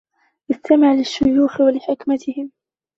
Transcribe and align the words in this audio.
استمع 0.51 0.93
للشيوخ 0.93 1.59
و 1.61 1.69
لحكمتهم. 1.69 2.51